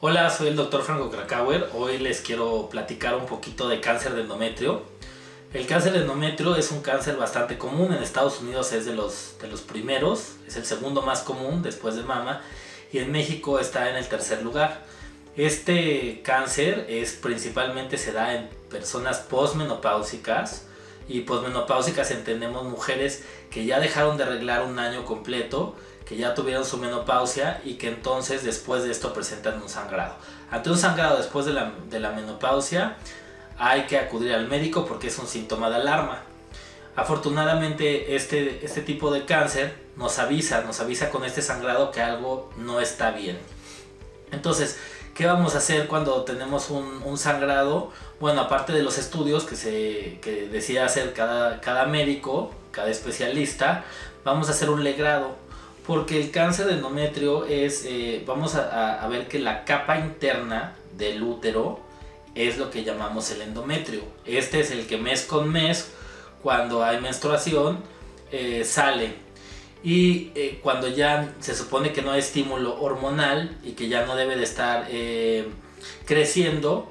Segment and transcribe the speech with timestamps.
[0.00, 1.70] Hola, soy el doctor Franco Krakauer.
[1.72, 4.82] Hoy les quiero platicar un poquito de cáncer de endometrio.
[5.54, 7.94] El cáncer de endometrio es un cáncer bastante común.
[7.94, 11.96] En Estados Unidos es de los, de los primeros, es el segundo más común después
[11.96, 12.42] de mama
[12.92, 14.84] y en México está en el tercer lugar.
[15.36, 20.66] Este cáncer es principalmente se da en personas posmenopáusicas
[21.08, 26.64] y posmenopáusicas entendemos mujeres que ya dejaron de arreglar un año completo que ya tuvieron
[26.64, 30.14] su menopausia y que entonces después de esto presentan un sangrado.
[30.50, 32.96] Ante un sangrado después de la, de la menopausia
[33.58, 36.22] hay que acudir al médico porque es un síntoma de alarma.
[36.96, 42.50] Afortunadamente este, este tipo de cáncer nos avisa, nos avisa con este sangrado que algo
[42.56, 43.38] no está bien.
[44.30, 44.78] Entonces,
[45.14, 47.90] ¿qué vamos a hacer cuando tenemos un, sangrado?
[48.20, 53.84] Bueno, aparte de los estudios que, se, que decide hacer cada, cada médico, cada especialista,
[54.24, 55.44] vamos a hacer un legrado
[55.86, 61.22] porque el cáncer de endometrio es, eh, vamos a, ver que la capa interna del
[61.22, 61.80] útero
[62.34, 64.02] es lo que llamamos el endometrio.
[64.24, 65.92] Este es el que mes con mes,
[66.42, 67.78] cuando hay menstruación,
[68.32, 69.23] eh, sale.
[69.84, 74.16] Y eh, cuando ya se supone que no hay estímulo hormonal y que ya no
[74.16, 74.88] debe de estar
[76.06, 76.90] creciendo,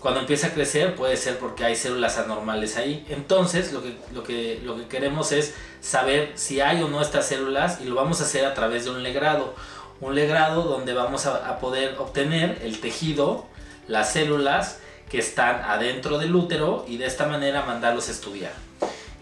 [0.00, 3.04] cuando empieza a crecer puede ser porque hay células anormales ahí.
[3.10, 7.26] Entonces lo que, lo que, lo que queremos es saber si hay o no estas
[7.26, 9.54] células y lo vamos a hacer a través de un legrado.
[10.00, 13.46] Un legrado donde vamos a poder obtener el tejido,
[13.86, 14.78] las células
[15.10, 18.52] que están adentro del útero y de esta manera mandarlos a estudiar.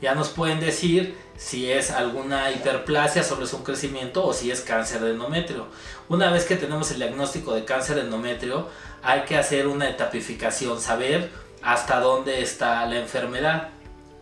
[0.01, 4.61] Ya nos pueden decir si es alguna hiperplasia, solo es un crecimiento o si es
[4.61, 5.67] cáncer de endometrio.
[6.09, 8.69] Una vez que tenemos el diagnóstico de cáncer de endometrio,
[9.03, 11.31] hay que hacer una etapificación, saber
[11.63, 13.69] hasta dónde está la enfermedad.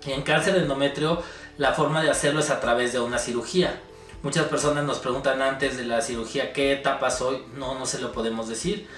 [0.06, 1.22] En cáncer de endometrio,
[1.58, 3.80] la forma de hacerlo es a través de una cirugía.
[4.22, 7.42] Muchas personas nos preguntan antes de la cirugía qué etapa soy.
[7.54, 8.88] No, no se lo podemos decir.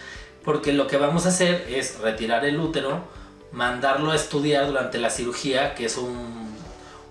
[0.45, 3.03] Porque lo que vamos a hacer es retirar el útero,
[3.53, 6.49] mandarlo a estudiar durante la cirugía, que es un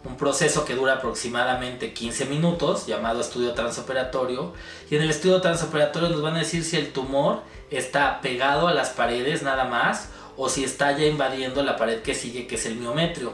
[0.04, 4.54] un proceso que dura aproximadamente 15 minutos llamado estudio transoperatorio
[4.90, 7.42] y en el estudio transoperatorio nos van a decir si el tumor
[7.72, 12.16] está pegado a las paredes nada más o si está ya invadiendo la pared que
[12.16, 13.34] sigue que es el miometrio.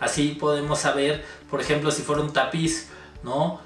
[0.00, 2.88] Así podemos saber por ejemplo si fuera un tapiz
[3.22, 3.60] no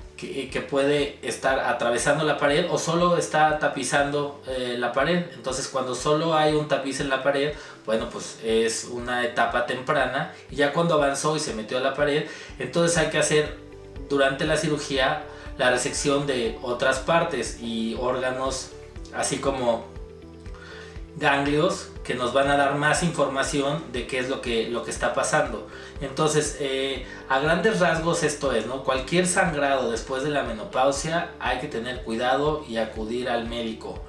[0.50, 5.24] que, puede estar atravesando la pared o solo está tapizando eh, la pared.
[5.34, 10.32] Entonces cuando solo hay un tapiz en la pared, bueno pues es una etapa temprana
[10.50, 12.26] y ya cuando avanzó y se metió a la pared,
[12.58, 13.58] entonces hay que hacer
[14.08, 15.24] durante la cirugía
[15.58, 18.70] la resección de otras partes y órganos
[19.14, 19.84] así como
[21.16, 24.90] ganglios que nos van a dar más información de qué es lo que, lo que
[24.90, 25.68] está pasando.
[26.00, 28.82] Entonces, eh, a grandes rasgos esto es, ¿no?
[28.82, 34.02] Cualquier sangrado después de la menopausia hay que tener cuidado y acudir al médico.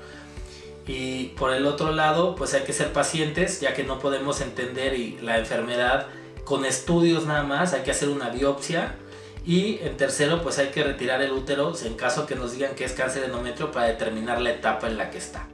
[0.88, 4.98] Y por el otro lado, pues hay que ser pacientes, ya que no podemos entender
[5.22, 6.08] la enfermedad
[6.44, 8.96] con estudios nada más, hay que hacer una biopsia.
[9.46, 12.86] Y en tercero, pues hay que retirar el útero en caso que nos digan que
[12.86, 15.53] es cáncer de endometrio para determinar la etapa en la que está.